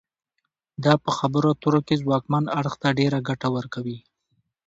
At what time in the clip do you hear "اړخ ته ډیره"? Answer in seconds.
2.59-3.17